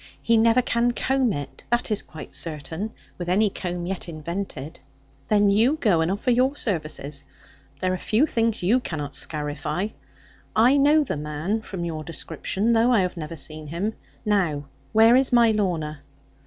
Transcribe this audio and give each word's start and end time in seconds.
He 0.19 0.35
never 0.35 0.63
can 0.63 0.93
comb 0.93 1.31
it, 1.31 1.63
that 1.69 1.91
is 1.91 2.01
quite 2.01 2.33
certain, 2.33 2.91
with 3.19 3.29
any 3.29 3.51
comb 3.51 3.85
yet 3.85 4.09
invented.' 4.09 4.79
'Then 5.29 5.51
you 5.51 5.77
go 5.79 6.01
and 6.01 6.09
offer 6.09 6.31
your 6.31 6.55
services. 6.55 7.23
There 7.81 7.93
are 7.93 7.99
few 7.99 8.25
things 8.25 8.63
you 8.63 8.79
cannot 8.79 9.13
scarify. 9.13 9.89
I 10.55 10.77
know 10.77 11.03
the 11.03 11.17
man 11.17 11.61
from 11.61 11.85
your 11.85 12.03
description, 12.03 12.75
although 12.75 12.91
I 12.91 13.01
have 13.01 13.15
never 13.15 13.35
seen 13.35 13.67
him. 13.67 13.93
Now 14.25 14.65
where 14.91 15.15
is 15.15 15.31
my 15.31 15.51
Lorna?' 15.51 16.01